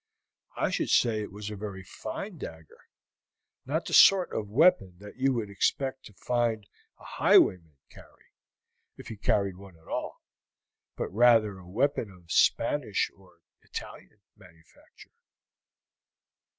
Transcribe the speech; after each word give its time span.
"I 0.55 0.71
should 0.71 0.89
say 0.89 1.21
it 1.21 1.31
was 1.31 1.51
a 1.51 1.55
very 1.55 1.83
fine 1.83 2.39
dagger; 2.39 2.87
not 3.67 3.85
the 3.85 3.93
sort 3.93 4.33
of 4.33 4.49
weapon 4.49 4.95
that 4.97 5.17
you 5.17 5.31
would 5.33 5.51
expect 5.51 6.05
to 6.05 6.13
find 6.13 6.67
a 6.97 7.03
highwayman 7.03 7.77
carry, 7.91 8.31
if 8.97 9.09
he 9.09 9.15
carried 9.15 9.57
one 9.57 9.77
at 9.77 9.87
all, 9.87 10.23
but 10.95 11.09
rather 11.09 11.59
a 11.59 11.69
weapon 11.69 12.09
of 12.09 12.31
Spanish 12.31 13.11
or 13.15 13.41
Italian 13.61 14.21
manufacture." 14.35 15.11